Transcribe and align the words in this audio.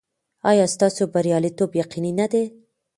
ایا 0.49 0.65
ستاسو 0.75 1.01
بریالیتوب 1.13 1.69
یقیني 1.81 2.11
نه 2.19 2.27
دی؟ 2.31 2.43